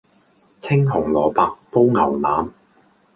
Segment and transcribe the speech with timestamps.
[0.63, 2.51] 青紅蘿蔔煲牛腩